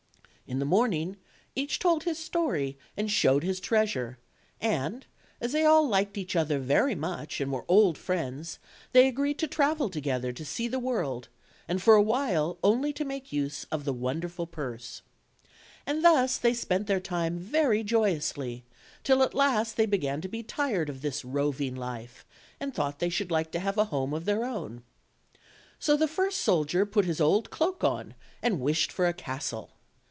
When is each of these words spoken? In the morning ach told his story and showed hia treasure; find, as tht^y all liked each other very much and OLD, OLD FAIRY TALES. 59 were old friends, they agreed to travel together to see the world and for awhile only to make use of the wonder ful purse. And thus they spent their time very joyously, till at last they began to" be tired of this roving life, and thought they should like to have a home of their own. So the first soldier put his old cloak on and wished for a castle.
In 0.47 0.59
the 0.59 0.65
morning 0.65 1.15
ach 1.55 1.79
told 1.79 2.03
his 2.03 2.17
story 2.19 2.77
and 2.97 3.09
showed 3.09 3.41
hia 3.41 3.53
treasure; 3.53 4.17
find, 4.59 5.05
as 5.39 5.53
tht^y 5.53 5.65
all 5.65 5.87
liked 5.87 6.17
each 6.17 6.35
other 6.35 6.59
very 6.59 6.93
much 6.93 7.39
and 7.39 7.53
OLD, 7.53 7.63
OLD 7.69 7.97
FAIRY 7.97 8.17
TALES. 8.17 8.25
59 8.25 8.35
were 8.35 8.37
old 8.37 8.41
friends, 8.43 8.59
they 8.91 9.07
agreed 9.07 9.39
to 9.39 9.47
travel 9.47 9.89
together 9.89 10.33
to 10.33 10.43
see 10.43 10.67
the 10.67 10.77
world 10.77 11.29
and 11.69 11.81
for 11.81 11.95
awhile 11.95 12.59
only 12.65 12.91
to 12.91 13.05
make 13.05 13.31
use 13.31 13.63
of 13.71 13.85
the 13.85 13.93
wonder 13.93 14.27
ful 14.27 14.45
purse. 14.45 15.03
And 15.85 16.03
thus 16.03 16.37
they 16.37 16.53
spent 16.53 16.85
their 16.87 16.99
time 16.99 17.37
very 17.39 17.81
joyously, 17.81 18.65
till 19.05 19.23
at 19.23 19.33
last 19.33 19.77
they 19.77 19.85
began 19.85 20.19
to" 20.19 20.27
be 20.27 20.43
tired 20.43 20.89
of 20.89 21.01
this 21.01 21.23
roving 21.23 21.75
life, 21.75 22.25
and 22.59 22.75
thought 22.75 22.99
they 22.99 23.07
should 23.09 23.31
like 23.31 23.53
to 23.53 23.59
have 23.61 23.77
a 23.77 23.85
home 23.85 24.13
of 24.13 24.25
their 24.25 24.43
own. 24.43 24.83
So 25.79 25.95
the 25.95 26.09
first 26.09 26.39
soldier 26.41 26.85
put 26.85 27.05
his 27.05 27.21
old 27.21 27.51
cloak 27.51 27.85
on 27.85 28.15
and 28.43 28.59
wished 28.59 28.91
for 28.91 29.07
a 29.07 29.13
castle. 29.13 29.75